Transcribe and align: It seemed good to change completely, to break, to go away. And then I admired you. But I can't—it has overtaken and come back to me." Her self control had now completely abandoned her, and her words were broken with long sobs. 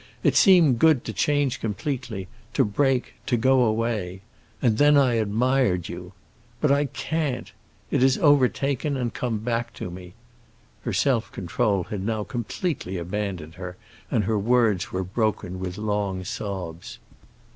It 0.23 0.35
seemed 0.35 0.79
good 0.79 1.05
to 1.05 1.13
change 1.13 1.59
completely, 1.59 2.27
to 2.55 2.65
break, 2.65 3.13
to 3.27 3.37
go 3.37 3.61
away. 3.63 4.21
And 4.59 4.79
then 4.79 4.97
I 4.97 5.13
admired 5.13 5.89
you. 5.89 6.13
But 6.59 6.71
I 6.71 6.85
can't—it 6.85 8.01
has 8.01 8.17
overtaken 8.17 8.97
and 8.97 9.13
come 9.13 9.37
back 9.37 9.75
to 9.75 9.91
me." 9.91 10.15
Her 10.85 10.93
self 10.93 11.31
control 11.31 11.83
had 11.83 12.03
now 12.03 12.23
completely 12.23 12.97
abandoned 12.97 13.53
her, 13.61 13.77
and 14.09 14.23
her 14.23 14.39
words 14.39 14.91
were 14.91 15.03
broken 15.03 15.59
with 15.59 15.77
long 15.77 16.23
sobs. 16.23 16.97